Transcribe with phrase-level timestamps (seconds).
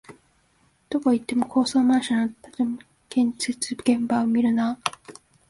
[0.89, 2.35] どこ行っても高層マンション
[2.69, 4.79] の建設現場を見るなあ